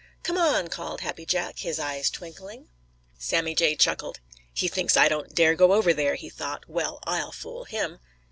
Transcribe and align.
"Come 0.23 0.35
on!" 0.35 0.67
called 0.69 1.01
Happy 1.01 1.27
Jack, 1.27 1.59
his 1.59 1.77
eyes 1.77 2.09
twinkling. 2.09 2.69
Sammy 3.19 3.53
Jay 3.53 3.75
chuckled. 3.75 4.19
"He 4.51 4.67
thinks 4.67 4.97
I 4.97 5.07
don't 5.07 5.35
dare 5.35 5.53
go 5.53 5.73
over 5.73 5.93
there," 5.93 6.15
he 6.15 6.27
thought. 6.31 6.67
"Well, 6.67 7.01
I'll 7.05 7.31
fool 7.31 7.65
him." 7.65 7.99